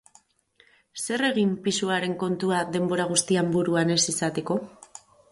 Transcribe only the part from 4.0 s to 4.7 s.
izateko?